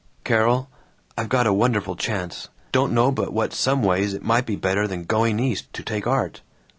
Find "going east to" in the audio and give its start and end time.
5.03-5.83